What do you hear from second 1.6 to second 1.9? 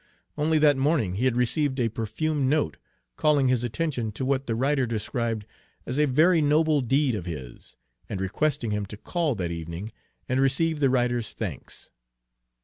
a